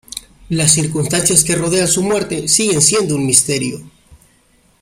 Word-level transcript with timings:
Las 0.49 0.71
circunstancias 0.71 1.43
que 1.43 1.53
rodean 1.55 1.87
su 1.87 2.01
muerte 2.01 2.47
siguen 2.47 2.81
siendo 2.81 3.13
un 3.15 3.23
misterio. 3.23 3.83